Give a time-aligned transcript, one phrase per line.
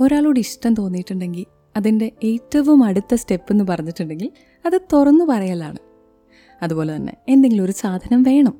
[0.00, 1.46] ഒരാളോട് ഇഷ്ടം തോന്നിയിട്ടുണ്ടെങ്കിൽ
[1.76, 4.30] അതിന്റെ ഏറ്റവും അടുത്ത സ്റ്റെപ്പ് എന്ന് പറഞ്ഞിട്ടുണ്ടെങ്കിൽ
[4.66, 5.78] അത് തുറന്നു പറയലാണ്.
[6.62, 8.58] അതുപോലെ തന്നെ എന്തെങ്കിലും ഒരു സാധനം വേണം.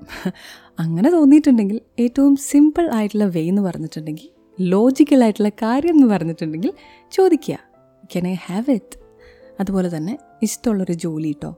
[0.78, 4.28] അങ്ങനെ തോന്നിയിട്ടുണ്ടെങ്കിൽ ഏറ്റവും സിമ്പിൾ ആയിട്ടുള്ള വേ എന്ന് പറഞ്ഞിട്ടുണ്ടെങ്കിൽ
[4.60, 6.72] ലോജിക്കലായിട്ടുള്ള കാര്യം എന്ന് പറഞ്ഞിട്ടുണ്ടെങ്കിൽ
[7.12, 7.58] ചോദിക്കുക
[8.16, 8.98] കെൻ ഐ ഹാവ് ഇറ്റ്
[9.60, 11.56] അതുപോലെ തന്നെ ഇഷ്ടമുള്ളൊരു ജോലി കേട്ടോ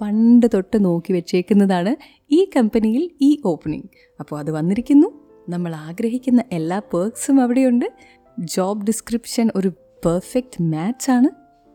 [0.00, 1.96] പണ്ട് തൊട്ട് നോക്കി വെച്ചേക്കുന്നതാണ്
[2.30, 3.84] ഈ കമ്പനിയിൽ ഈ ഓപ്പണിംഗ്
[4.20, 5.24] അപ്പോൾ അത് വന്നിരിക്കുന്നു.
[5.48, 7.92] നമ്മൾ ആഗ്രഹിക്കുന്ന എല്ലാ പേർക്സും അവിടെയുണ്ട്.
[8.38, 9.68] ജോബ് ഡിസ്ക്രിപ്ഷൻ ഒരു
[10.06, 11.28] പെർഫെക്റ്റ് മാച്ചാണ്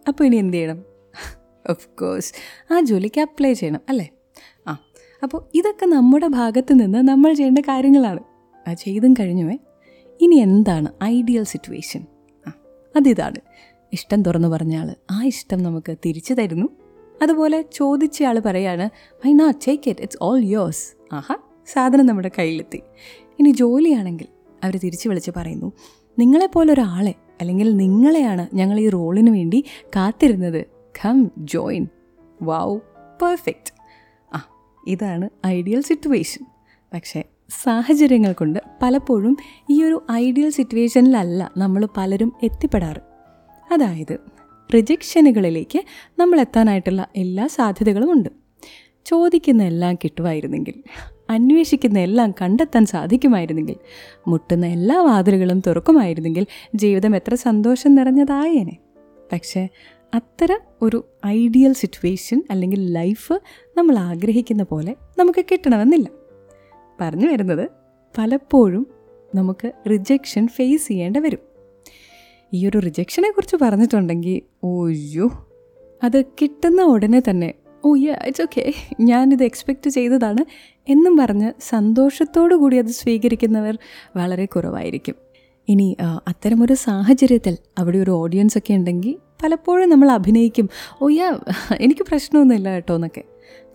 [0.08, 0.86] അപ്പോൾ ഇനി എന്ത് ചെയ്യണം?
[1.70, 2.34] ഓഫ് കോഴ്സ്
[2.73, 4.08] ആ ജോലിക്ക് അപ്ലൈ ചെയ്യണം അല്ലേ?
[4.67, 4.72] ആ
[5.23, 8.20] അപ്പോൾ ഇതൊക്കെ നമ്മുടെ ഭാഗത്ത് നിന്ന് നമ്മൾ ചെയ്യേണ്ട കാര്യങ്ങളാണ്.
[8.67, 9.58] ആ ചെയ്തും കഴിഞ്ഞുവേ.
[10.22, 12.08] ഇനി എന്താണ് ഐഡിയൽ സിറ്റുവേഷൻ
[12.45, 12.52] ആ
[12.98, 13.39] അതിതാണ്.
[13.94, 16.70] ഇഷ്ടം തുറന്നു പറഞ്ഞാൽ ആ ഇഷ്ടം നമുക്ക് തിരിച്ചു തരുന്നു.
[17.23, 18.89] അതുപോലെ ചോദിച്ചയാൾ പറയാണ്
[19.28, 21.36] I not take it it's all yours ആഹാ
[21.67, 22.84] സാധനം നമ്മുടെ കയ്യിലെത്തി.
[23.39, 24.28] ഇനി ജോലിയാണെങ്കിൽ
[24.64, 25.73] അവർ തിരിച്ചു വിളിച്ച് പറയുന്നു
[26.20, 29.59] നിങ്ങളെപ്പോലെ ഒരാളെ അല്ലെങ്കിൽ നിങ്ങളെയാണ് ഞങ്ങൾ ഈ റോളിന് വേണ്ടി
[29.96, 30.62] കാത്തിരുന്നത്.
[30.95, 31.88] കം ജോയിൻ
[32.42, 32.80] വാവ്
[33.22, 33.72] പെർഫെക്റ്റ്
[34.36, 34.40] ആ
[34.88, 36.45] ഇതാണ് ഐഡിയൽ സിറ്റുവേഷൻ
[36.94, 37.23] പക്ഷേ
[37.64, 39.38] സാഹചര്യങ്ങൾ കൊണ്ട് പലപ്പോഴും
[39.70, 43.02] ഈ ഒരു ഐഡിയൽ സിറ്റുവേഷനിലല്ല നമ്മൾ പലരും എത്തിപ്പെടാറ്.
[43.72, 44.20] അതായത്
[44.75, 45.80] റിജക്ഷനുകളിലേക്ക്
[46.20, 48.30] നമ്മൾ എത്താനായിട്ടുള്ള എല്ലാ സാധ്യതകളും ഉണ്ട്.
[49.06, 50.75] ചോദിക്കുന്ന എല്ലാം കിട്ടുമായിരുന്നെങ്കിൽ
[51.30, 53.75] അന്വേഷിക്കുന്ന എല്ലാം കണ്ടെത്താൻ സാധിക്കുമായിരുന്നെങ്കിൽ
[54.27, 58.77] മുട്ടുന്ന എല്ലാ വാതിലുകളും തുറക്കുമായിരുന്നെങ്കിൽ ജീവിതം എത്ര സന്തോഷം നിറഞ്ഞതായേനെ.
[59.31, 59.69] പക്ഷേ
[60.16, 63.33] അത്തരം ഒരു ഐഡിയൽ സിറ്റുവേഷൻ അല്ലെങ്കിൽ ലൈഫ്
[63.77, 66.07] നമ്മൾ ആഗ്രഹിക്കുന്ന പോലെ നമുക്ക് കിട്ടണമെന്നില്ല.
[67.02, 67.69] പറഞ്ഞു വരുന്നത്
[68.17, 68.88] പലപ്പോഴും
[69.35, 71.39] നമുക്ക് റിജക്ഷൻ ഫേസ് ചെയ്യേണ്ടി വരും.
[72.53, 75.47] ഈ ഒരു റിജക്ഷനെ കുറിച്ച് പറഞ്ഞിട്ടുണ്ടെങ്കിൽ ഓയ്യോ
[76.03, 80.41] അത് കിട്ടുന്ന ഉടനെ തന്നെ ഓ യാ ഇറ്റ്സ് ഓക്കെ ഞാനിത് എക്സ്പെക്റ്റ് ചെയ്തതാണ്.
[80.88, 83.77] എന്നും പറഞ്ഞ് സന്തോഷത്തോടു കൂടി അത് സ്വീകരിക്കുന്നവർ
[84.17, 85.16] വളരെ കുറവായിരിക്കും.
[85.67, 90.69] ഇനി അത്തരമൊരു സാഹചര്യത്തിൽ അവിടെ ഒരു ഓഡിയൻസ് ഒക്കെ ഉണ്ടെങ്കിൽ പലപ്പോഴും നമ്മൾ അഭിനയിക്കും.
[91.02, 91.39] ഓ യാ
[91.81, 93.23] എനിക്ക് പ്രശ്നമൊന്നുമില്ല കേട്ടോ എന്നൊക്കെ.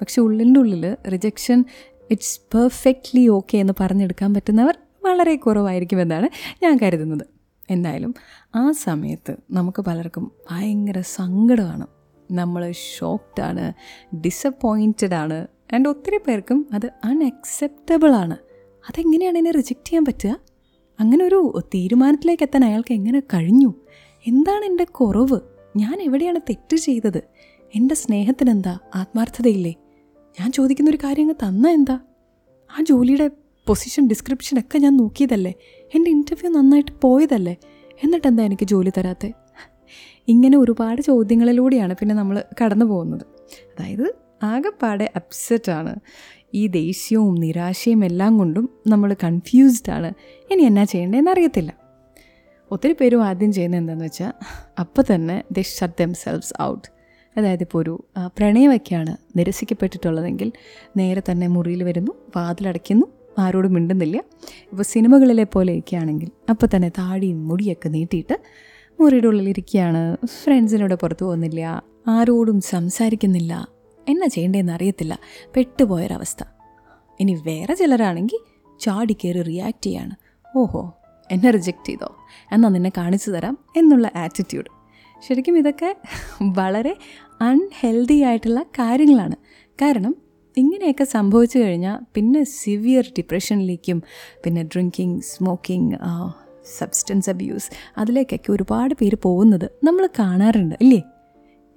[0.00, 1.64] പക്ഷെ ഉള്ളിന്റെ ഉള്ളിൽ റിജക്ഷൻ
[2.10, 6.28] ഇറ്റ്സ് പെർഫെക്റ്റ്ലി ഓക്കെ എന്ന് പറഞ്ഞെടുക്കാൻ പറ്റുന്നവർ വളരെ കുറവായിരിക്കും എന്നാണ്
[6.62, 7.24] ഞാൻ കരുതുന്നത്.
[7.70, 8.14] എന്തായാലും
[8.54, 11.86] ആ സമയത്ത് നമുക്ക് പലർക്കും ഭയങ്കര സങ്കടമാണ്
[12.30, 13.72] നമ്മൾ ഷോക്ക്ഡാണ്
[14.16, 18.36] ഡിസപ്പോയിന്റഡ് ആണ് ആൻഡ് ഒത്തിരി പേർക്കും അത് അൺഅക്സെപ്റ്റബിൾ ആണ്.
[18.88, 20.40] അതെങ്ങനെയാണ് എന്നെ റിജക്റ്റ് ചെയ്യാൻ പറ്റുക?
[21.00, 23.74] അങ്ങനെ ഒരു തീരുമാനത്തിലേക്ക് എത്താൻ അയാൾക്ക് എങ്ങനെ കഴിഞ്ഞു?
[24.26, 25.40] എന്താണ് എന്റെ കുറവ്?
[25.76, 27.22] ഞാൻ എവിടെയാണ് തെറ്റ് ചെയ്തത്?
[27.74, 28.78] എന്റെ സ്നേഹത്തിനെന്താ?
[28.94, 29.74] ആത്മാർത്ഥതയില്ലേ?
[30.40, 32.00] ഞാൻ ചോദിക്കുന്ന ഒരു കാര്യം അങ്ങ് തന്ന എന്താ?
[32.78, 33.30] ആ ജോലിയുടെ
[33.66, 35.54] പൊസിഷൻ ഡിസ്ക്രിപ്ഷനൊക്കെ ഞാൻ നോക്കിയതല്ലേ?
[35.94, 37.56] എന്റെ ഇന്റർവ്യൂ നന്നായിട്ട് പോയതല്ലേ?
[38.04, 39.32] എന്നിട്ട് എന്താ എനിക്ക് ജോലി തരാത്തെ?
[40.28, 43.24] ഇങ്ങനെ ഒരുപാട് ചോദ്യങ്ങളിലൂടെയാണ് പിന്നെ നമ്മൾ കടന്നു പോകുന്നത്.
[43.72, 44.06] അതായത്
[44.42, 45.94] ആകെപ്പാടെ അപ്സെറ്റാണ്
[46.54, 50.10] ഈ ദേഷ്യവും നിരാശയും എല്ലാം കൊണ്ടും നമ്മൾ കൺഫ്യൂസ്ഡ് ആണ്.
[50.50, 51.74] ഇനി എന്നാ ചെയ്യേണ്ടതെന്ന് അറിയത്തില്ല.
[52.70, 54.32] ഒത്തിരി പേരും ആദ്യം ചെയ്യുന്നത് എന്താണെന്ന് വെച്ചാൽ
[54.78, 56.86] അപ്പം തന്നെ they shut themselves out
[57.36, 58.04] അതായത് ഇപ്പോൾ ഒരു
[58.38, 60.52] പ്രണയമൊക്കെയാണ് നിരസിക്കപ്പെട്ടിട്ടുള്ളതെങ്കിൽ
[60.96, 63.06] നേരെ തന്നെ മുറിയിൽ വരുന്നു വാതിലടയ്ക്കുന്നു
[63.38, 64.16] ആരോടും മിണ്ടുന്നില്ല.
[64.72, 68.36] ഇപ്പോൾ സിനിമകളിലെ പോലെയൊക്കെ ആണെങ്കിൽ അപ്പോൾ തന്നെ താടിയും മുടിയൊക്കെ നീട്ടിയിട്ട്
[69.00, 71.82] മുറിയുടെ ഉള്ളിലിരിക്കുകയാണ് ഫ്രണ്ട്സിനോട് പുറത്തു പോകുന്നില്ല.
[72.08, 73.68] ആരോടും സംസാരിക്കുന്നില്ല.
[74.08, 75.18] എന്നാ ചെയ്യേണ്ടതെന്ന് അറിയത്തില്ല.
[75.56, 76.44] പെട്ടുപോയൊരവസ്ഥ.
[77.20, 78.38] ഇനി വേറെ ചിലരാണെങ്കിൽ
[78.80, 80.14] ചാടി കയറി റിയാക്റ്റ് ചെയ്യാണ്.
[80.56, 80.94] ഓഹോ
[81.30, 82.16] എന്നെ റിജക്റ്റ് ചെയ്തോ?
[82.52, 84.66] എന്നാൽ നിന്നെ കാണിച്ചു തരാം എന്നുള്ള ആറ്റിറ്റ്യൂഡ്
[85.28, 85.96] ശരിക്കും ഇതൊക്കെ
[86.42, 86.96] വളരെ
[87.40, 89.36] അൺഹെൽതി ആയിട്ടുള്ള കാര്യങ്ങളാണ്.
[89.82, 90.16] കാരണം
[90.56, 94.02] ഇങ്ങനെയൊക്കെ സംഭവിച്ചു കഴിഞ്ഞാൽ പിന്നെ സിവിയർ ഡിപ്രഷനിലേക്കും
[94.44, 95.94] പിന്നെ ഡ്രിങ്കിങ് സ്മോക്കിംഗ്
[96.64, 101.02] സബ്സ്റ്റൻസ് അബ്യൂസ് അതിലേക്കൊക്കെ ഒരുപാട് പേര് പോകുന്നത് നമ്മൾ കാണാറുണ്ട് അല്ലേ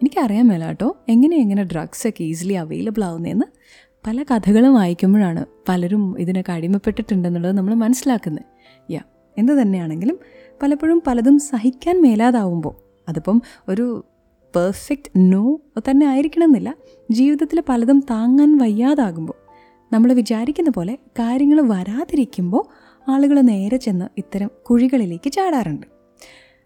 [0.01, 3.45] എനിക്കറിയാൻ മേല കേട്ടോ എങ്ങനെ എങ്ങനെ ഡ്രഗ്സൊക്കെ ഈസിലി അവൈലബിൾ ആവുന്നതെന്ന്
[4.07, 8.45] പല കഥകളും വായിക്കുമ്പോഴാണ് പലരും ഇതിനൊക്കെ അടിമപ്പെട്ടിട്ടുണ്ടെന്നുള്ളത് നമ്മൾ മനസ്സിലാക്കുന്നത്
[8.91, 9.01] യാ
[9.37, 10.19] എന്ത് തന്നെയാണെങ്കിലും
[10.61, 12.75] പലപ്പോഴും പലതും സഹിക്കാൻ മേലാതാവുമ്പോൾ
[13.09, 14.05] അതിപ്പം ഒരു
[14.55, 16.75] പെർഫെക്റ്റ് നോ തന്നെ ആയിരിക്കണമെന്നില്ല.
[17.11, 19.33] ജീവിതത്തിൽ പലതും താങ്ങാൻ വയ്യാതാകുമ്പോൾ
[19.93, 25.87] നമ്മൾ വിചാരിക്കുന്ന പോലെ കാര്യങ്ങൾ വരാതിരിക്കുമ്പോൾ ആളുകൾ നേരെ ചെന്ന് ഇത്തരം കുഴികളിലേക്ക് ചാടാറുണ്ട്.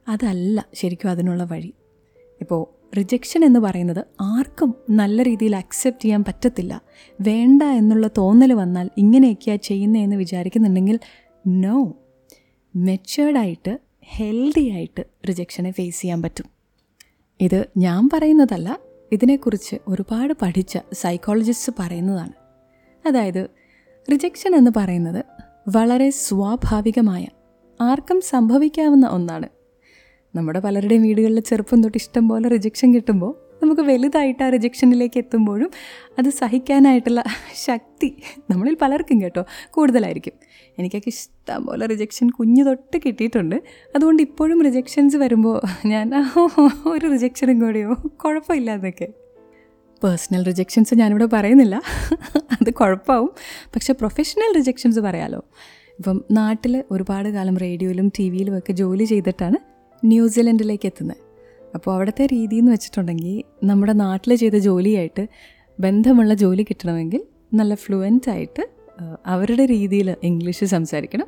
[0.08, 1.74] അതല്ല ശരിക്കും അതിനുള്ള വഴി.
[2.42, 6.82] ഇപ്പോൾ റിജക്ഷൻ എന്ന് പറയുന്നത് ആർക്കും നല്ല രീതിയിൽ അക്സെപ്റ്റ് ചെയ്യാൻ പറ്റത്തില്ല.
[7.22, 11.00] വേണ്ട എന്നുള്ള തോന്നൽ വന്നാൽ ഇങ്ങനെയൊക്കെയാണ് ചെയ്യുന്നതെന്ന് വിചാരിക്കുന്നുണ്ടെങ്കിൽ
[11.48, 11.98] നോ
[12.76, 16.46] മെച്ചേർഡായിട്ട് ഹെൽത്തി ആയിട്ട് റിജക്ഷനെ ഫേസ് ചെയ്യാൻ പറ്റും.
[17.42, 18.80] ഇത് ഞാൻ പറയുന്നതല്ല
[19.12, 22.34] ഇതിനെക്കുറിച്ച് ഒരുപാട് പഠിച്ച സൈക്കോളജിസ്റ്റ് പറയുന്നതാണ്.
[23.08, 23.48] അതായത്
[24.12, 25.26] റിജക്ഷൻ എന്ന് പറയുന്നത്
[25.68, 27.26] വളരെ സ്വാഭാവികമായ
[27.82, 29.48] ആർക്കും സംഭവിക്കാവുന്ന ഒന്നാണ്.
[30.36, 35.72] നമ്മുടെ പലരുടെയും വീടുകളിൽ ചെറുപ്പം തൊട്ട് ഇഷ്ടം പോലെ റിജക്ഷൻ കിട്ടുമ്പോൾ നമുക്ക് വലുതായിട്ട് ആ റിജക്ഷനിലേക്ക് എത്തുമ്പോഴും
[36.20, 37.24] അത് സഹിക്കാനായിട്ടുള്ള
[37.56, 38.16] ശക്തി
[38.50, 40.34] നമ്മളിൽ പലർക്കും കേട്ടോ കൂടുതലായിരിക്കും.
[40.80, 43.56] എനിക്കൊക്കെ ഇഷ്ടം പോലെ റിജക്ഷൻ കുഞ്ഞു തൊട്ട് കിട്ടിയിട്ടുണ്ട്.
[43.96, 46.14] അതുകൊണ്ട് ഇപ്പോഴും റിജക്ഷൻസ് വരുമ്പോൾ ഞാൻ
[46.88, 47.94] ഒരു റിജക്ഷനും കൂടെയോ?
[47.94, 49.21] കുഴപ്പമില്ല എന്നൊക്കെ
[50.04, 51.82] പേഴ്സണൽ റിജക്ഷൻസ് ഞാനിവിടെ പറയുന്നില്ല.
[52.36, 53.32] അത് കുഴപ്പമാവും.
[53.76, 55.44] പക്ഷേ പ്രൊഫഷണൽ റിജക്ഷൻസ് പറയാലോ.
[56.00, 59.56] ഇപ്പം നാട്ടിൽ ഒരുപാട് കാലം റേഡിയോയിലും ടി വിയിലും ഒക്കെ ജോലി ചെയ്തിട്ടാണ്
[60.06, 61.18] ന്യൂസിലൻഡിലേക്ക് എത്തുന്നത്
[61.76, 65.28] അപ്പോൾ അവിടുത്തെ രീതി എന്ന് വെച്ചിട്ടുണ്ടെങ്കിൽ നമ്മുടെ നാട്ടിൽ ചെയ്ത ജോലിയായിട്ട്
[65.80, 67.22] ബന്ധമുള്ള ജോലി കിട്ടണമെങ്കിൽ
[67.54, 68.70] നല്ല ഫ്ലുവന്റ് ആയിട്ട്
[69.26, 71.28] അവരുടെ രീതിയിൽ ഇംഗ്ലീഷ് സംസാരിക്കണം.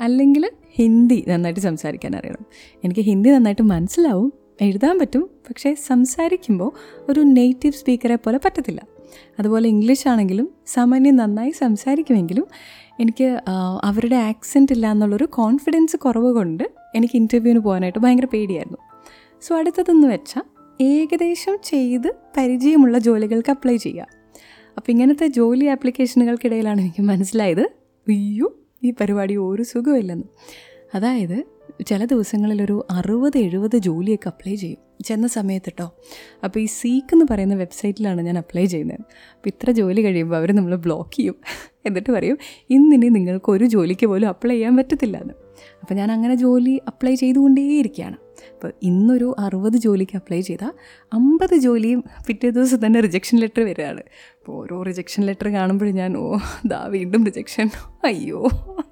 [0.00, 2.46] അല്ലെങ്കിൽ ഹിന്ദി നന്നായിട്ട് സംസാരിക്കാൻ അറിയണം.
[2.84, 4.32] എനിക്ക് ഹിന്ദി നന്നായിട്ട് മനസ്സിലാവും.
[4.60, 6.70] എഴുതാൻ പറ്റും പക്ഷേ സംസാരിക്കുമ്പോൾ
[7.08, 8.80] ഒരു നേറ്റീവ് സ്പീക്കറെ പോലെ പറ്റത്തില്ല.
[9.38, 12.46] അതുപോലെ ഇംഗ്ലീഷ് ആണെങ്കിലും സാമാന്യം നന്നായി സംസാരിക്കുമെങ്കിലും
[13.00, 13.40] എനിക്ക്
[13.82, 16.64] അവരുടെ ആക്സെന്റ് ഇല്ല എന്നുള്ളൊരു കോൺഫിഡൻസ് കുറവ് കൊണ്ട്
[16.94, 18.78] എനിക്ക് ഇന്റർവ്യൂവിന് പോകാനായിട്ട് ഭയങ്കര പേടിയായിരുന്നു.
[19.42, 20.42] സോ അടുത്തതെന്ന് വെച്ചാൽ
[20.82, 24.06] ഏകദേശം ചെയ്ത് പരിചയമുള്ള ജോലികൾക്ക് അപ്ലൈ ചെയ്യുക
[24.76, 27.62] അപ്പോൾ ഇങ്ങനത്തെ ജോലി ആപ്ലിക്കേഷനുകൾക്കിടയിലാണ് എനിക്ക് മനസ്സിലായത്
[28.08, 30.26] അയ്യോ ഈ പരിപാടി ഒരു സുഖമില്ലെന്ന്.
[30.94, 31.44] അതായത്
[31.86, 34.78] ചില ദിവസങ്ങളിൽ ഒരു അറുപത് എഴുപത് ജോലിയൊക്കെ അപ്ലൈ ചെയ്യും.
[35.04, 35.86] ചെന്ന സമയത്ത് കേട്ടോ
[36.44, 39.00] അപ്പോൾ ഈ സീക്ക് എന്ന് പറയുന്ന വെബ്സൈറ്റിലാണ് ഞാൻ അപ്ലൈ ചെയ്യുന്നത്.
[39.34, 41.36] അപ്പോൾ ഇത്ര ജോലി കഴിയുമ്പോൾ അവർ നമ്മൾ ബ്ലോക്ക് ചെയ്യും.
[41.86, 42.38] എന്നിട്ട് പറയും
[42.70, 45.34] ഇന്നിനി നിങ്ങൾക്ക് ഒരു ജോലിക്ക് പോലും അപ്ലൈ ചെയ്യാൻ പറ്റത്തില്ല എന്ന്
[45.82, 48.16] അപ്പോൾ ഞാൻ അങ്ങനെ ജോലി അപ്ലൈ ചെയ്തുകൊണ്ടേയിരിക്കുകയാണ്.
[48.54, 50.72] അപ്പോൾ ഇന്നൊരു അറുപത് ജോലിക്ക് അപ്ലൈ ചെയ്താൽ
[51.12, 54.00] അമ്പത് ജോലിയും പിറ്റേ ദിവസം തന്നെ റിജക്ഷൻ ലെറ്റർ വരികയാണ്.
[54.40, 57.70] അപ്പോൾ ഓരോ റിജക്ഷൻ ലെറ്റർ കാണുമ്പോഴും ഞാൻ ഓ ദാ വീണ്ടും റിജക്ഷൻ
[58.04, 58.50] അയ്യോ.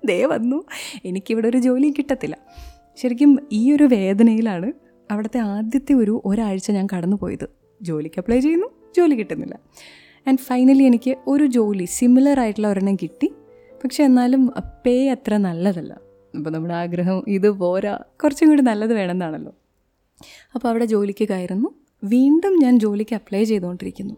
[0.09, 0.65] ദേ വന്നു.
[1.05, 2.39] എനിക്കിവിടെ ഒരു ജോലി കിട്ടത്തില്ല.
[2.97, 4.73] ശരിക്കും ഈ ഒരു വേദനയിലാണ്
[5.11, 7.49] അവിടുത്തെ ആദ്യത്തെ ഒരു ഒരാഴ്ച ഞാൻ കടന്നു പോയത്
[7.83, 8.67] ജോലിക്ക് അപ്ലൈ ചെയ്യുന്നു
[8.97, 9.59] ജോലി കിട്ടുന്നില്ല.
[10.29, 13.33] ആൻഡ് ഫൈനലി എനിക്ക് ഒരു ജോലി സിമിലർ ആയിട്ടുള്ള ഒരെണ്ണം കിട്ടി.
[13.85, 14.53] പക്ഷെ എന്നാലും
[14.87, 16.01] പേ അത്ര നല്ലതല്ല.
[16.37, 17.99] അപ്പോൾ നമ്മുടെ ആഗ്രഹം ഇത് പോരാ.
[18.25, 19.53] കുറച്ചും കൂടി നല്ലത് വേണമെന്നാണല്ലോ.
[20.55, 21.69] അപ്പോൾ അവിടെ ജോലിക്ക് കയറുന്നു.
[22.05, 24.15] വീണ്ടും ഞാൻ ജോലിക്ക് അപ്ലൈ ചെയ്തുകൊണ്ടിരിക്കുന്നു.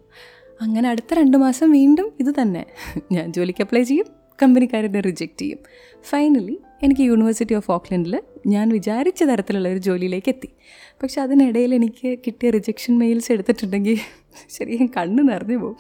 [0.60, 2.66] അങ്ങനെ അടുത്ത രണ്ട് മാസം വീണ്ടും ഇത് തന്നെ.
[3.12, 5.58] ഞാൻ ജോലിക്ക് അപ്ലൈ ചെയ്യും കമ്പനിക്കാരെന്നെ റിജക്റ്റ് ചെയ്യും.
[6.02, 10.48] ഫൈനലി എനിക്ക് യൂണിവേഴ്സിറ്റി ഓഫ് ഓക്ലൻഡിൽ ഞാൻ വിചാരിച്ച തരത്തിലുള്ള ഒരു ജോലിയിലേക്ക് എത്തി.
[11.02, 13.98] പക്ഷെ അതിനിടയിൽ എനിക്ക് കിട്ടിയ റിജക്ഷൻ മെയിൽസ് എടുത്തിട്ടുണ്ടെങ്കിൽ
[14.50, 15.76] ശരിക്കും കണ്ണ് നിറഞ്ഞു പോകും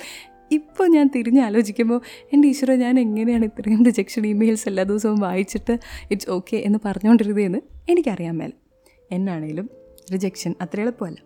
[0.52, 2.00] ഇപ്പോൾ ഞാൻ തിരിഞ്ഞ് ആലോചിക്കുമ്പോൾ
[2.32, 5.78] എന്റെ ഈശ്വരോ ഞാൻ എങ്ങനെയാണ് ഇത്രയും റിജക്ഷൻ ഇമെയിൽസ് എല്ലാ ദിവസവും വായിച്ചിട്ട്
[6.10, 7.58] ഇറ്റ്സ് ഓക്കെ എന്ന് പറഞ്ഞുകൊണ്ടിരുന്നതെന്ന്
[7.88, 8.50] എനിക്കറിയാൻ മേല.
[9.12, 9.70] എന്നാണേലും
[10.12, 11.18] റിജക്ഷൻ അത്ര എളുപ്പമല്ല.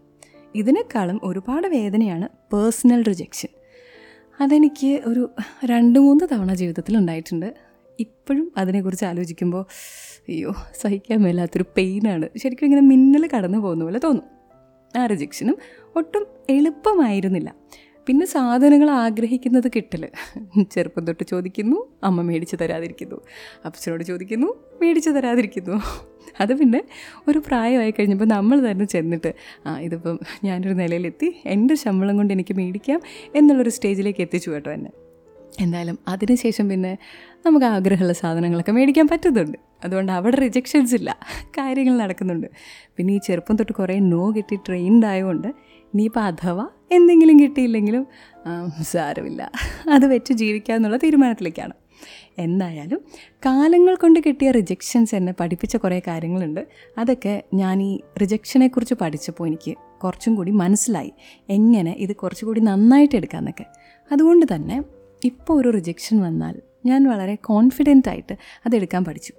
[0.54, 3.48] ഇതിനേക്കാളും ഒരുപാട് വേദനയാണ് പേഴ്സണൽ റിജക്ഷൻ
[4.40, 5.30] അതെനിക്ക് ഒരു
[5.64, 7.54] രണ്ട് മൂന്ന് തവണ ജീവിതത്തിൽ ഉണ്ടായിട്ടുണ്ട്.
[8.00, 9.66] ഇപ്പോഴും അതിനെക്കുറിച്ച് ആലോചിക്കുമ്പോൾ
[10.28, 14.24] അയ്യോ സഹിക്കാൻ മേലാത്തൊരു പെയിനാണ് ശരിക്കും ഇങ്ങനെ മിന്നൽ കടന്നു പോകുന്ന പോലെ തോന്നും.
[14.96, 15.56] ആ റിജക്ഷനും
[15.96, 17.54] ഒട്ടും എളുപ്പമായിരുന്നില്ല.
[18.06, 20.02] പിന്നെ സാധനങ്ങൾ ആഗ്രഹിക്കുന്നത് കിട്ടൽ
[20.70, 23.18] ചെറുപ്പം തൊട്ട് ചോദിക്കുന്നു അമ്മ മേടിച്ച് തരാതിരിക്കുന്നു.
[23.64, 24.46] അപ്പച്ചനോട് ചോദിക്കുന്നു
[24.82, 25.76] മേടിച്ച് തരാതിരിക്കുന്നു.
[26.40, 26.80] അത് പിന്നെ
[27.28, 29.34] ഒരു പ്രായമായി കഴിഞ്ഞപ്പോൾ നമ്മൾ തന്നെ ചെന്നിട്ട്
[29.66, 33.00] ആ ഇതിപ്പം ഞാനൊരു നിലയിലെത്തി എന്റെ ശമ്പളം കൊണ്ട് എനിക്ക് മേടിക്കാം
[33.34, 34.90] എന്നുള്ളൊരു സ്റ്റേജിലേക്ക് എത്തിച്ചു കേട്ടോ എന്നെ.
[35.60, 36.98] എന്തായാലും അതിനുശേഷം പിന്നെ
[37.46, 39.58] നമുക്ക് ആഗ്രഹമുള്ള സാധനങ്ങളൊക്കെ മേടിക്കാൻ പറ്റുന്നുണ്ട്.
[39.84, 41.18] അതുകൊണ്ട് അവിടെ റിജക്ഷൻസ് ഇല്ല.
[41.50, 42.46] കാര്യങ്ങൾ നടക്കുന്നുണ്ട്.
[42.96, 45.48] പിന്നെ ഈ ചെറുപ്പം തൊട്ട് കുറേ നോ കിട്ടി ട്രെയിൻഡ് ആയതുകൊണ്ട്
[45.94, 48.06] ഇനിയിപ്പോൾ അഥവാ എന്തെങ്കിലും കിട്ടിയില്ലെങ്കിലും
[48.82, 49.52] സാരമില്ല.
[49.90, 51.72] അത് വെച്ച് ജീവിക്കുക എന്നുള്ള തീരുമാനത്തിലേക്കാണ്.
[52.38, 53.04] എന്തായാലും
[53.46, 56.66] കാലങ്ങൾ കൊണ്ട് കിട്ടിയ റിജക്ഷൻസ് എന്നെ പഠിപ്പിച്ച കുറേ കാര്യങ്ങളുണ്ട്.
[56.98, 61.12] അതൊക്കെ ഞാൻ ഈ റിജക്ഷനെക്കുറിച്ച് പഠിച്ചപ്പോൾ എനിക്ക് കുറച്ചും കൂടി മനസ്സിലായി.
[61.48, 63.66] എങ്ങനെ ഇത് കുറച്ചുകൂടി നന്നായിട്ട് എടുക്കാമെന്നൊക്കെ
[64.12, 64.82] അതുകൊണ്ട് തന്നെ
[65.24, 68.34] ഇപ്പോൾ ഒരു റിജക്ഷൻ വന്നാൽ ഞാൻ വളരെ കോൺഫിഡന്റ് ആയിട്ട്
[68.66, 69.32] അതെടുക്കാൻ പഠിച്ചു.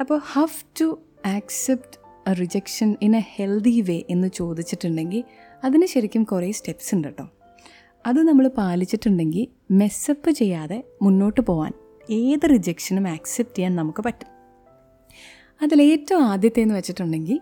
[0.00, 1.98] അപ്പോൾ have to accept
[2.40, 5.24] rejection in a healthy way എന്ന് ചോദിച്ചിട്ടുണ്ടെങ്കിൽ
[5.64, 7.28] അതിന് ശരിക്കും കുറേ സ്റ്റെപ്സ് ഉണ്ട് കേട്ടോ.
[8.06, 11.72] അത് നമ്മൾ പാലിച്ചിട്ടുണ്ടെങ്കിൽ മെസ്സപ്പ് ചെയ്യാതെ മുന്നോട്ട് പോകാൻ
[12.10, 14.28] ഏത് റിജക്ഷനും ആക്സെപ്റ്റ് ചെയ്യാൻ നമുക്ക് പറ്റും.
[15.62, 17.40] അതിലേറ്റവും ആദ്യത്തെ എന്ന് വെച്ചിട്ടുണ്ടെങ്കിൽ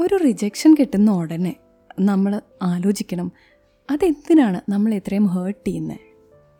[0.00, 1.56] ഒരു റിജക്ഷൻ കിട്ടുന്ന ഉടനെ
[2.00, 3.32] നമ്മൾ ആലോചിക്കണം
[3.90, 5.98] അതെന്തിനാണ് നമ്മൾ ഇത്രയും ഹേർട്ട് ചെയ്യുന്നത്?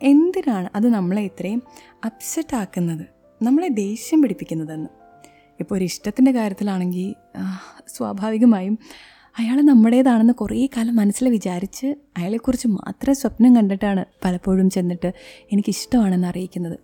[0.02, 1.62] എന്തിനാണ് അത് നമ്മളെ ഇത്രയും
[2.04, 3.06] അപ്സെറ്റ് ആക്കുന്നത്?
[3.42, 5.05] നമ്മളെ ദേഷ്യം പിടിപ്പിക്കുന്നതെന്ന്.
[5.60, 7.14] ഇപ്പോൾ ഒരു ഇഷ്ടത്തിന്റെ കാര്യത്തിലാണെങ്കിൽ
[7.88, 8.78] സ്വാഭാവികമായും
[9.38, 11.86] അയാൾ നമ്മുടേതാണെന്ന് കുറേ കാലം മനസ്സിൽ വിചാരിച്ച്
[12.16, 15.12] അയാളെക്കുറിച്ച് മാത്രം സ്വപ്നം കണ്ടിട്ടാണ് പലപ്പോഴും ചെന്നിട്ട്
[15.52, 16.78] എനിക്കിഷ്ടമാണെന്ന് അറിയിക്കുന്നത്.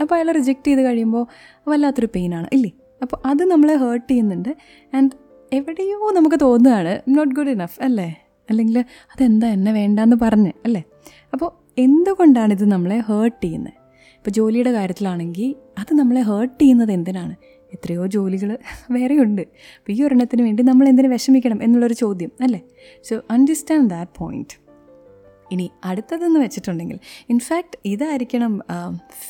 [0.00, 1.26] അപ്പോൾ അയാൾ റിജക്റ്റ് ചെയ്ത് കഴിയുമ്പോൾ
[1.68, 2.70] വല്ലാത്തൊരു പെയിനാണ് ഇല്ലേ?
[3.02, 4.56] അപ്പോൾ അത് നമ്മളെ ഹേർട്ട് ചെയ്യുന്നുണ്ട്.
[4.94, 5.10] ആൻഡ്
[5.52, 8.14] എവിടെയോ നമുക്ക് തോന്നുകയാണ് നോട്ട് ഗുഡ് ഇനഫ് അല്ലേ?
[8.50, 10.82] അല്ലെങ്കിൽ അതെന്താ എന്നെ വേണ്ടാന്ന് പറഞ്ഞ് അല്ലേ?
[11.32, 13.72] അപ്പോൾ എന്തുകൊണ്ടാണ് ഇത് നമ്മളെ ഹേർട്ട് ചെയ്യുന്നത്?
[14.14, 17.36] ഇപ്പോൾ ജോലിയുടെ കാര്യത്തിലാണെങ്കിൽ അത് നമ്മളെ ഹേർട്ട് ചെയ്യുന്നത് എന്തിനാണ്?
[17.72, 18.58] എത്രയോ ജോലികൾ
[18.90, 19.42] വേറെയുണ്ട്.
[19.42, 22.60] അപ്പോൾ ഈ ഒരെണ്ണത്തിന് വേണ്ടി നമ്മൾ എന്തിനു വിഷമിക്കണം എന്നുള്ളൊരു ചോദ്യം അല്ലേ?
[23.02, 24.62] സോ അണ്ടർസ്റ്റാൻഡ് ദാറ്റ് പോയിന്റ്
[25.52, 26.98] ഇനി അടുത്തതെന്ന് വെച്ചിട്ടുണ്ടെങ്കിൽ
[27.30, 28.60] ഇൻഫാക്റ്റ് ഇതായിരിക്കണം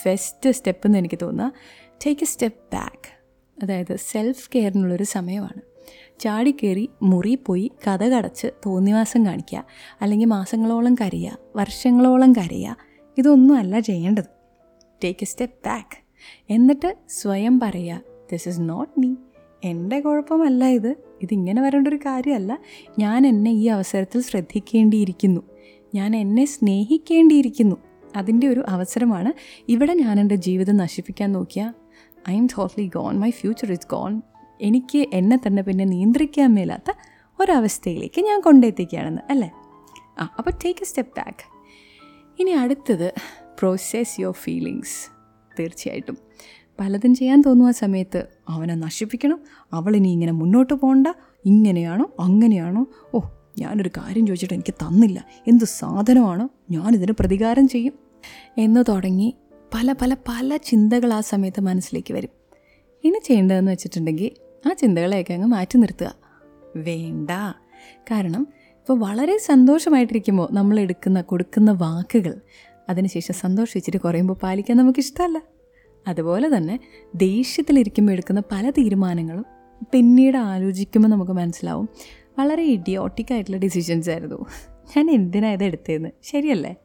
[0.02, 1.52] ഫസ്റ്റ് സ്റ്റെപ്പ് എന്ന് എനിക്ക് തോന്നുക
[2.06, 3.08] ടേക്ക് എ സ്റ്റെപ്പ് ബാക്ക്
[3.62, 5.61] അതായത് സെൽഫ് കെയറിനുള്ളൊരു സമയമാണ്.
[6.20, 9.64] ചാടിക്കേറി മുറി പോയി കഥ കടച്ച് തോന്നിവാസം കാണിക്കുക
[10.00, 12.76] അല്ലെങ്കിൽ മാസങ്ങളോളം കരയുക വർഷങ്ങളോളം കരയുക
[13.18, 14.25] ഇതൊന്നും അല്ല ചെയ്യേണ്ടത്.
[15.04, 15.96] ടേക്ക് എ സ്റ്റെപ്പ് ബാക്ക്
[16.50, 19.14] എന്നിട്ട് സ്വയം പറയുക ദിസ് ഇസ് നോട്ട് മീ
[19.64, 20.96] എന്റെ കുഴപ്പമല്ല ഇത്.
[21.22, 22.58] ഇതിങ്ങനെ വരേണ്ട ഒരു കാര്യമല്ല.
[22.98, 25.40] ഞാൻ എന്നെ ഈ അവസരത്തിൽ ശ്രദ്ധിക്കേണ്ടിയിരിക്കുന്നു.
[25.94, 27.76] ഞാൻ എന്നെ സ്നേഹിക്കേണ്ടിയിരിക്കുന്നു.
[28.16, 29.32] അതിന്റെ ഒരു അവസരമാണ്
[29.68, 31.72] ഇവിടെ ഞാൻ എന്റെ ജീവിതം നശിപ്പിക്കാൻ നോക്കിയാൽ
[32.30, 34.22] I am totally gone my future is gone
[34.60, 36.90] എനിക്ക് എന്നെ തന്നെ പിന്നെ നിയന്ത്രിക്കാൻ മേലാത്ത
[37.40, 39.50] ഒരവസ്ഥയിലേക്ക് ഞാൻ കൊണ്ടെത്തിക്കുകയാണെന്ന് അല്ലേ?
[40.18, 41.44] ആ അപ്പോൾ ടേക്ക് എ സ്റ്റെപ്പ് ബാക്ക്
[42.40, 43.14] ഇനി അടുത്തത്
[43.58, 45.10] പ്രോസസ് യുവർ ഫീലിങ്സ്
[45.60, 46.18] തീർച്ചയായിട്ടും.
[46.81, 48.26] പലതും ചെയ്യാൻ തോന്നുന്ന സമയത്ത്.
[48.49, 49.41] അവനെ നശിപ്പിക്കണം.
[49.73, 51.07] അവളിനി ഇങ്ങനെ മുന്നോട്ട് പോകണ്ട
[51.45, 52.11] ഇങ്ങനെയാണോ?
[52.21, 52.87] അങ്ങനെയാണോ?
[53.14, 53.21] ഓ
[53.59, 55.25] ഞാനൊരു കാര്യം ചോദിച്ചിട്ട് എനിക്ക് തന്നില്ല.
[55.49, 56.49] എന്ത് സാധനമാണോ?
[56.71, 57.93] ഞാനിതിന് പ്രതികാരം ചെയ്യും.
[58.59, 59.35] എന്ന് തുടങ്ങി
[59.75, 62.31] പല പല പല ചിന്തകൾ ആ സമയത്ത് മനസ്സിലേക്ക് വരും.
[63.05, 64.31] ഇനി ചെയ്യേണ്ടതെന്ന് വെച്ചിട്ടുണ്ടെങ്കിൽ
[64.69, 66.14] ആ ചിന്തകളെയൊക്കെ അങ്ങ് മാറ്റി നിർത്തുക.
[66.76, 67.31] വേണ്ട.
[68.11, 72.41] കാരണം ഇപ്പോൾ വളരെ സന്തോഷമായിട്ടിരിക്കുമ്പോൾ നമ്മൾ എടുക്കുന്ന കൊടുക്കുന്ന വാക്കുകൾ
[72.88, 75.43] അതിനുശേഷം സന്തോഷിച്ചിട്ട് കുറയുമ്പോൾ പാലിക്കാൻ നമുക്കിഷ്ടമല്ല.
[76.06, 76.80] അതുപോലെ തന്നെ
[77.14, 79.47] ദേഷ്യത്തിലിരിക്കുമ്പോൾ എടുക്കുന്ന പല തീരുമാനങ്ങളും
[79.92, 81.88] പിന്നീട് ആലോചിക്കുമ്പോൾ നമുക്ക് മനസ്സിലാവും.
[82.38, 84.47] വളരെ ഇഡിയോട്ടിക് ആയിട്ടുള്ള ഡിസിഷൻസ് ആയിരുന്നു.
[84.97, 86.09] ഞാൻ എന്തിനാ ഇത് എടുത്തതെന്ന്?
[86.23, 86.76] ശരിയല്ലേ?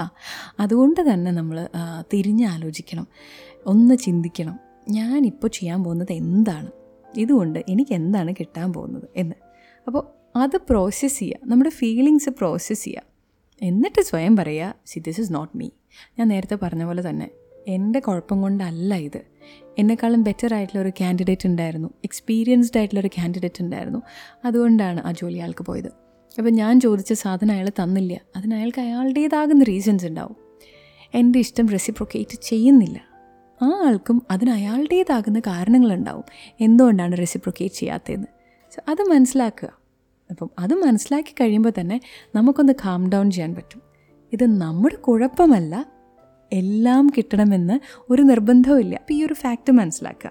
[0.00, 0.10] ആ
[0.60, 1.68] അതുകൊണ്ട് തന്നെ നമ്മൾ
[2.12, 3.06] തിരിഞ്ഞാലോചിക്കണം.
[3.66, 4.58] ഒന്ന് ചിന്തിക്കണം.
[4.88, 6.70] ഞാനിപ്പോൾ ചെയ്യാൻ പോകുന്നത് എന്താണ്?
[7.18, 9.34] ഇതുകൊണ്ട് എനിക്ക് എന്താണ് കിട്ടാൻ പോകുന്നത് എന്ന്.
[9.86, 11.38] അപ്പോൾ അത് പ്രോസസ്സ് ചെയ്യുക.
[11.44, 13.02] നമ്മുടെ ഫീലിങ്സ് പ്രോസസ്സ് ചെയ്യുക.
[13.62, 15.68] എന്നിട്ട് സ്വയം പറയുക see this is not me
[16.18, 17.30] ഞാൻ നേരത്തെ പറഞ്ഞ പോലെ തന്നെ
[17.68, 19.20] എന്റെ കുഴപ്പം കൊണ്ടല്ല ഇത്.
[19.78, 21.88] എന്നെക്കാളും ബെറ്റർ ആയിട്ടുള്ള ഒരു കാൻഡിഡേറ്റ് ഉണ്ടായിരുന്നു.
[22.04, 24.02] എക്സ്പീരിയൻസ്ഡ് ആയിട്ടുള്ള ഒരു കാൻഡിഡേറ്റ് ഉണ്ടായിരുന്നു.
[24.44, 25.86] അതുകൊണ്ടാണ് ആ ജോലി അയാൾക്ക് പോയത്.
[26.38, 28.20] അപ്പോൾ ഞാൻ ചോദിച്ച സാധനം അയാൾ തന്നില്ല.
[28.36, 30.36] അതിന് അയാൾക്ക് അയാളുടേതാകുന്ന റീസൺസ് ഉണ്ടാവും.
[31.14, 33.00] എന്റെ ഇഷ്ടം റെസിപ്രൊക്കേറ്റ് ചെയ്യുന്നില്ല.
[33.62, 36.24] ആ ആൾക്കും അതിന് അയാളുടേതാകുന്ന കാരണങ്ങളുണ്ടാവും.
[36.60, 38.26] എന്തുകൊണ്ടാണ് റെസിപ്രൊക്കേറ്റ് ചെയ്യാത്തതെന്ന്?
[38.74, 39.72] സോ അത് മനസ്സിലാക്കുക.
[40.30, 42.00] അപ്പം അത് മനസ്സിലാക്കി കഴിയുമ്പോൾ തന്നെ
[42.34, 43.82] നമുക്കൊന്ന് കാം ഡൗൺ ചെയ്യാൻ പറ്റും.
[44.32, 45.97] ഇത് നമ്മുടെ കുഴപ്പമല്ല.
[46.52, 50.30] എല്ലാം കിട്ടണമെന്ന് ഒരു നിർബന്ധവുമില്ല അപ്പോൾ ഈ ഒരു ഫാക്റ്റ് മനസ്സിലാക്കുക.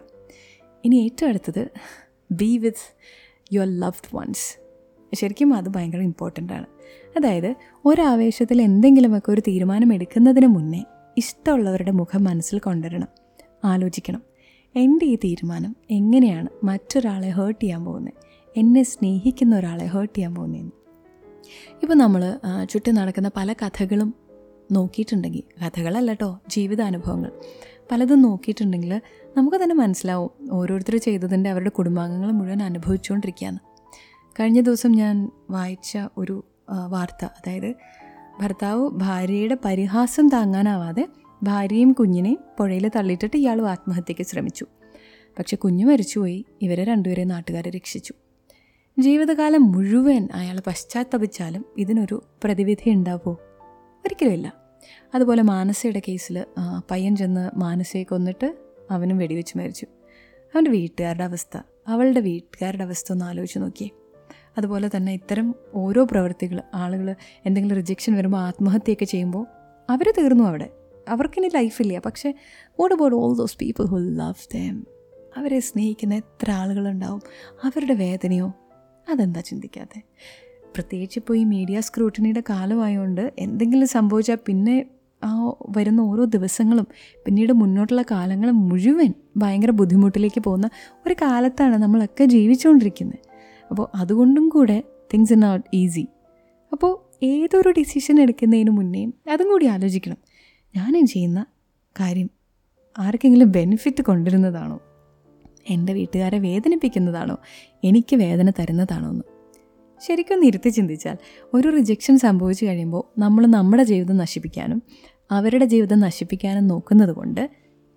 [0.86, 1.68] ഇനി ഏറ്റവും അടുത്തത്
[2.32, 2.88] be with
[3.54, 4.60] your loved ones
[5.16, 6.66] ശരിക്കും അത് ഭയങ്കര ഇമ്പോർട്ടന്റ് ആണ്.
[7.18, 7.56] അതായത്
[7.86, 10.84] ഒരാവേശത്തിൽ എന്തെങ്കിലുമൊക്കെ ഒരു തീരുമാനം എടുക്കുന്നതിന് മുന്നേ
[11.18, 13.08] ഇഷ്ടമുള്ളവരുടെ മുഖം മനസ്സിൽ കൊണ്ടുവരണം.
[13.66, 14.22] ആലോചിക്കണം.
[14.76, 18.14] എന്റെ ഈ തീരുമാനം എങ്ങനെയാണ് മറ്റൊരാളെ ഹേർട്ട് ചെയ്യാൻ പോകുന്നത്?
[18.58, 20.72] എന്നെ സ്നേഹിക്കുന്ന ഒരാളെ ഹേർട്ട് ചെയ്യാൻ പോകുന്നതെന്ന്.
[21.82, 24.14] ഇപ്പോൾ നമ്മൾ ചുറ്റും നടക്കുന്ന പല കഥകളും
[24.72, 27.32] നോക്കിയിട്ടുണ്ടെങ്കിൽ കഥകളല്ല കേട്ടോ ജീവിതാനുഭവങ്ങൾ.
[27.92, 29.02] പലതും നോക്കിയിട്ടുണ്ടെങ്കിൽ
[29.38, 33.60] നമുക്ക് തന്നെ മനസ്സിലാവും ഓരോരുത്തർ ചെയ്തതിന്റെ അവരുടെ കുടുംബാംഗങ്ങൾ മുഴുവൻ അനുഭവിച്ചുകൊണ്ടിരിക്കുകയാണ്.
[34.40, 36.46] കഴിഞ്ഞ ദിവസം ഞാൻ വായിച്ച ഒരു
[36.88, 37.76] വാർത്ത അതായത്
[38.42, 41.08] ഭർത്താവ് ഭാര്യയുടെ പരിഹാസം താങ്ങാനാവാതെ
[41.44, 44.66] ഭാര്യയും കുഞ്ഞിനെയും പുഴയിൽ തള്ളിയിട്ടിട്ട് ഇയാൾ ആത്മഹത്യയ്ക്ക് ശ്രമിച്ചു.
[45.40, 48.14] പക്ഷെ കുഞ്ഞു മരിച്ചുപോയി ഇവരെ രണ്ടുപേരെ നാട്ടുകാരെ രക്ഷിച്ചു.
[49.00, 53.38] ജീവിതകാലം മുഴുവൻ അയാൾ പശ്ചാത്തപിച്ചാലും ഇതിനൊരു പ്രതിവിധി ഉണ്ടാവുമോ?
[54.08, 54.54] ഒരിക്കലുമില്ല.
[55.16, 56.46] അതുപോലെ മാനസയുടെ കേസിൽ
[56.92, 58.56] പയ്യൻ ചെന്ന് മാനസയെ കൊന്നിട്ട്
[58.92, 59.86] അവനും വെടിവെച്ച് മരിച്ചു.
[60.54, 63.90] അവന്റെ വീട്ടുകാരുടെ അവസ്ഥ അവളുടെ വീട്ടുകാരുടെ അവസ്ഥ ഒന്ന് ആലോചിച്ച് നോക്കിയേ.
[64.58, 69.46] അതുപോലെ തന്നെ ഇത്തരം ഓരോ പ്രവൃത്തികൾ ആളുകൾ എന്തെങ്കിലും റിജക്ഷൻ വരുമ്പോൾ ആത്മഹത്യയൊക്കെ ചെയ്യുമ്പോൾ
[69.90, 70.70] അവർ തീർന്നു അവിടെ.
[71.10, 72.34] അവർക്കിനി ലൈഫില്ല പക്ഷേ
[72.80, 74.88] what about all those people who love them
[75.38, 77.22] അവരെ സ്നേഹിക്കുന്ന എത്ര ആളുകളുണ്ടാവും?
[77.64, 78.54] അവരുടെ വേദനയോ?
[79.10, 80.02] അതെന്താ ചിന്തിക്കാതെ
[80.78, 84.76] പ്രത്യേകിച്ച് ഇപ്പോൾ ഈ മീഡിയ സ്ക്രൂട്ടിനിയുടെ കാലമായതുകൊണ്ട് എന്തെങ്കിലും സംഭവിച്ചാൽ പിന്നെ
[85.24, 85.30] ആ
[85.78, 86.88] വരുന്ന ഓരോ ദിവസങ്ങളും
[87.26, 90.68] പിന്നീട് മുന്നോട്ടുള്ള കാലങ്ങൾ മുഴുവൻ ഭയങ്കര ബുദ്ധിമുട്ടിലേക്ക് പോകുന്ന
[91.06, 93.20] ഒരു കാലത്താണ് നമ്മളൊക്കെ ജീവിച്ചുകൊണ്ടിരിക്കുന്നത്.
[93.70, 96.08] അപ്പോൾ അതുകൊണ്ടും കൂടെ തിങ്സ് ഇൻ നോട്ട് ഈസി
[96.72, 96.94] അപ്പോൾ
[97.26, 100.18] ഏതൊരു ഡിസിഷൻ എടുക്കുന്നതിന് മുന്നേയും അതും കൂടി ആലോചിക്കണം.
[100.76, 101.46] ഞാനും ചെയ്യുന്ന
[102.00, 102.30] കാര്യം
[103.00, 104.78] ആർക്കെങ്കിലും ബെനിഫിറ്റ് കൊണ്ടുവരുന്നതാണോ
[105.70, 107.38] എന്റെ വീട്ടുകാരെ വേദനിപ്പിക്കുന്നതാണോ?
[107.84, 109.26] എനിക്ക് വേദന തരുന്നതാണോ എന്ന്.
[110.02, 111.18] ശരിക്കും ഇരുത്തി ചിന്തിച്ചാൽ
[111.54, 114.84] ഒരു റിജക്ഷൻ സംഭവിച്ചു കഴിയുമ്പോൾ നമ്മൾ നമ്മുടെ ജീവിതം നശിപ്പിക്കാനും
[115.32, 117.50] അവരുടെ ജീവിതം നശിപ്പിക്കാനും നോക്കുന്നത് കൊണ്ട്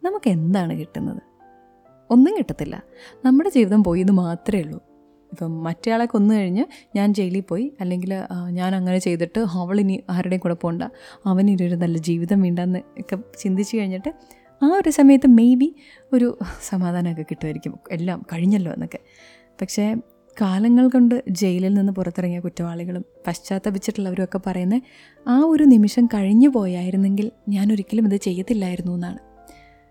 [0.02, 1.22] നമുക്ക് എന്താണ് കിട്ടുന്നത്?
[2.10, 2.82] ഒന്നും കിട്ടത്തില്ല.
[3.24, 4.80] നമ്മുടെ ജീവിതം പോയി മാത്രമേ ഉള്ളൂ.
[5.32, 6.64] ഇപ്പം മറ്റേയാളെ കൊന്നു കഴിഞ്ഞ്
[6.96, 8.14] ഞാൻ ജയിലിൽ പോയി അല്ലെങ്കിൽ
[8.50, 10.82] ഞാൻ അങ്ങനെ ചെയ്തിട്ട് അവളിനി ആരുടെയും കൂടെ പോകണ്ട
[11.26, 14.14] അവനിനി ഒരു നല്ല ജീവിതം വേണ്ടെന്ന് ഒക്കെ ചിന്തിച്ച് കഴിഞ്ഞിട്ട്
[14.62, 15.74] ആ ഒരു സമയത്ത് മേ ബി
[16.12, 16.38] ഒരു
[16.68, 17.78] സമാധാനമൊക്കെ കിട്ടുമായിരിക്കും.
[17.90, 18.98] എല്ലാം കഴിഞ്ഞല്ലോ എന്നൊക്കെ.
[19.60, 19.96] പക്ഷേ
[20.40, 24.80] കാലങ്ങൾ കൊണ്ട് ജയിലിൽ നിന്ന് പുറത്തിറങ്ങിയ കുറ്റവാളികളും പശ്ചാത്തപിച്ചിട്ടുള്ളവരും ഒക്കെ പറയുന്ന
[25.28, 29.18] ആ ഒരു നിമിഷം കഴിഞ്ഞു പോയായിരുന്നെങ്കിൽ ഞാൻ ഒരിക്കലും ഇത് ചെയ്യത്തില്ലായിരുന്നു എന്നാണ്.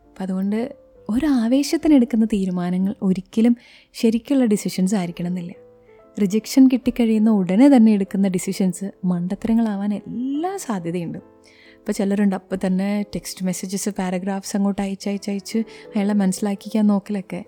[0.10, 0.76] അപ്പം അതുകൊണ്ട്
[1.10, 3.58] ഒരാവേശത്തിനെടുക്കുന്ന തീരുമാനങ്ങൾ ഒരിക്കലും
[3.94, 5.52] ശരിക്കുള്ള ഡിസിഷൻസ് ആയിരിക്കണമെന്നില്ല.
[6.22, 11.18] റിജക്ഷൻ കിട്ടിക്കഴിയുന്ന ഉടനെ തന്നെ എടുക്കുന്ന ഡിസിഷൻസ് മണ്ടത്തരങ്ങളാവാൻ എല്ലാ സാധ്യതയുണ്ട്.
[11.18, 15.58] ഇപ്പോൾ ചിലരുണ്ട് അപ്പോൾ തന്നെ ടെക്സ്റ്റ് മെസ്സേജസ് പാരഗ്രാഫ്സ് അങ്ങോട്ട് അയച്ചയച്ചയച്ച്
[15.96, 17.44] അയാളെ മനസ്സിലാക്കിക്കാൻ നോക്കലൊക്കെ.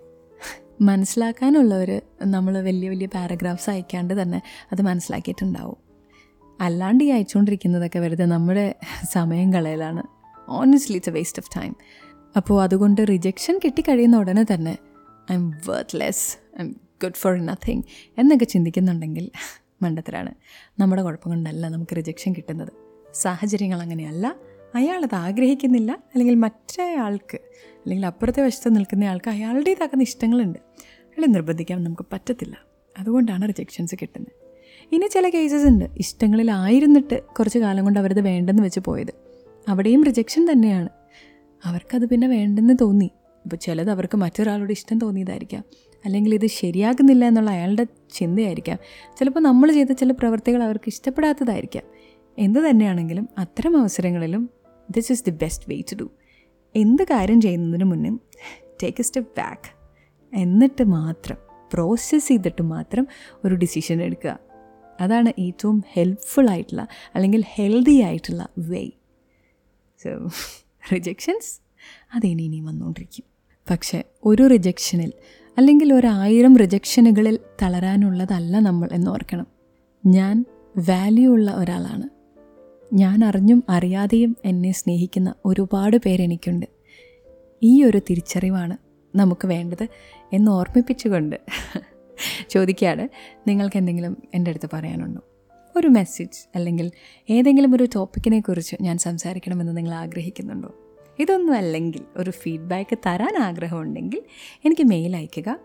[0.82, 5.76] മനസ്സിലാക്കാനുള്ളവർ നമ്മൾ വലിയ വലിയ പാരഗ്രാഫ്സ് അയക്കാണ്ട് തന്നെ അത് മനസ്സിലാക്കിയിട്ടുണ്ടാവും.
[6.60, 8.74] അല്ലാണ്ട് ഈ അയച്ചുകൊണ്ടിരിക്കുന്നതൊക്കെ വെറുതെ നമ്മുടെ
[9.12, 10.02] സമയം കളയലാണ്.
[10.48, 11.76] Honestly it's a waste of time
[12.36, 14.78] അപ്പോൾ അതുകൊണ്ട് റിജക്ഷൻ കിട്ടിക്കഴിയുന്ന ഉടനെ തന്നെ
[15.32, 17.82] I am worthless I am good for nothing
[18.18, 19.30] എന്നൊക്കെ ചിന്തിക്കുന്നുണ്ടെങ്കിൽ
[19.82, 20.34] മണ്ടത്തരാണ്.
[20.78, 22.72] നമ്മുടെ കുഴപ്പം കൊണ്ടല്ല നമുക്ക് റിജക്ഷൻ കിട്ടുന്നത്.
[23.14, 24.34] സാഹചര്യങ്ങൾ അങ്ങനെയല്ല.
[24.74, 30.58] അയാളത് ആഗ്രഹിക്കുന്നില്ല അല്ലെങ്കിൽ മറ്റേ ആൾക്ക് അല്ലെങ്കിൽ അപ്പുറത്തെ വശത്ത് നിൽക്കുന്ന ആൾക്ക് അയാളുടേതാക്കുന്ന ഇഷ്ടങ്ങളുണ്ട്.
[30.58, 32.58] അയാളെ നിർബന്ധിക്കാൻ നമുക്ക് പറ്റത്തില്ല.
[32.98, 34.42] അതുകൊണ്ടാണ് റിജക്ഷൻസ് കിട്ടുന്നത്.
[34.94, 35.84] ഇനി ചില കേസസ് ഉണ്ട്.
[35.98, 39.14] ഇഷ്ടങ്ങളിലായിരുന്നിട്ട് കുറച്ച് കാലം കൊണ്ട് അവരത് വേണ്ടെന്ന് വെച്ച് പോയത്.
[39.68, 40.88] അവിടെയും റിജക്ഷൻ തന്നെയാണ്.
[41.64, 43.10] അവർക്കത് പിന്നെ വേണ്ടെന്ന് തോന്നി.
[43.44, 45.64] ഇപ്പോൾ ചിലത് അവർക്ക് മറ്റൊരാളോട് ഇഷ്ടം തോന്നിയതായിരിക്കാം.
[46.04, 48.78] അല്ലെങ്കിൽ ഇത് ശരിയാകുന്നില്ല എന്നുള്ള അയാളുടെ ചിന്തയായിരിക്കാം.
[49.18, 51.82] ചിലപ്പോൾ നമ്മൾ ചെയ്ത ചില പ്രവൃത്തികൾ അവർക്ക് ഇഷ്ടപ്പെടാത്തതായിരിക്കാം.
[52.38, 54.50] എന്ത് തന്നെയാണെങ്കിലും അത്തരം അവസരങ്ങളിലും
[54.90, 56.10] this is the best way to do
[56.76, 58.10] എന്ത് കാര്യം ചെയ്യുന്നതിന് മുന്നേ
[58.82, 59.82] ടേക്ക് എ സ്റ്റെപ്പ് ബാക്ക്
[60.36, 61.36] എന്നിട്ട് മാത്രം
[61.72, 63.06] പ്രോസസ്സ് ചെയ്തിട്ട് മാത്രം
[63.44, 64.38] ഒരു ഡിസിഷൻ എടുക്കുക.
[65.00, 68.88] അതാണ് ഏറ്റവും ഹെൽപ്ഫുൾ ആയിട്ടുള്ള അല്ലെങ്കിൽ ഹെൽത്തി ആയിട്ടുള്ള വേ
[70.02, 70.30] സോ
[70.92, 71.60] റിജക്ഷൻസ്
[72.14, 73.24] അതിനി ഇനിയും വന്നുകൊണ്ടിരിക്കും
[73.70, 75.12] പക്ഷേ ഒരു റിജക്ഷനിൽ
[75.58, 79.46] അല്ലെങ്കിൽ ഒരായിരം റിജക്ഷനുകളിൽ തളരാനുള്ളതല്ല നമ്മൾ എന്ന് ഓർക്കണം.
[80.06, 80.44] ഞാൻ
[80.88, 82.08] വാല്യൂ ഉള്ള ഒരാളാണ്.
[82.92, 86.66] ഞാൻ അറിഞ്ഞും അറിയാതെയും എന്നെ സ്നേഹിക്കുന്ന ഒരുപാട് പേരെനിക്കുണ്ട്.
[87.62, 88.76] ഈ ഒരു തിരിച്ചറിവാണ്
[89.16, 89.88] നമുക്ക് വേണ്ടത്
[90.32, 91.36] എന്ന് ഓർമ്മിപ്പിച്ചുകൊണ്ട്
[92.50, 93.10] ചോദിക്കാതെ
[93.46, 95.20] നിങ്ങൾക്ക് എന്തെങ്കിലും എന്റെ അടുത്ത് പറയാനുണ്ടോ?
[95.76, 96.90] ഒരു മെസ്സേജ് അല്ലെങ്കിൽ
[97.30, 100.74] ഏതെങ്കിലും ഒരു ടോപ്പിക്കിനെ കുറിച്ച് ഞാൻ സംസാരിക്കണമെന്ന് നിങ്ങൾ ആഗ്രഹിക്കുന്നുണ്ടോ?
[101.18, 104.22] ഇതൊന്നും അല്ലെങ്കിൽ ഒരു ഫീഡ്ബാക്ക് തരാൻ ആഗ്രഹമുണ്ടെങ്കിൽ
[104.64, 105.58] എനിക്ക് മെയിൽ അയയ്ക്കുക.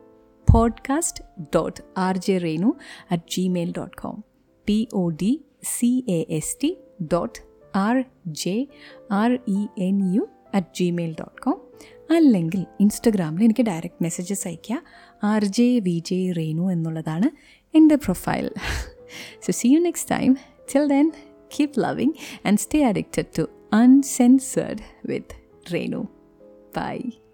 [0.54, 1.24] Podcast
[1.56, 2.74] dot R J Renu
[3.12, 4.24] at Gmail dot com
[4.68, 6.70] P O D C A S T
[7.14, 7.40] dot
[7.78, 7.98] R
[8.42, 8.56] J
[9.12, 11.58] R E N U at Gmail dot com
[12.10, 14.78] അല്ലെങ്കിൽ ഇൻസ്റ്റഗ്രാമിൽ എനിക്ക് ഡയറക്റ്റ് മെസ്സേജസ് അയയ്ക്കുക
[15.24, 17.30] R J V J Renu എന്നുള്ളതാണ്
[17.74, 18.48] എന്റെ profile
[19.46, 20.34] so see you next time
[20.74, 21.10] till then
[21.58, 25.36] keep loving and stay addicted to uncensored with
[25.74, 26.04] Renu
[26.74, 27.27] Bye.